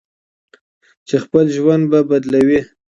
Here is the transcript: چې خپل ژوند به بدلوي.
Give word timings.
چې 1.07 1.15
خپل 1.23 1.45
ژوند 1.55 1.83
به 1.91 1.99
بدلوي. 2.09 2.61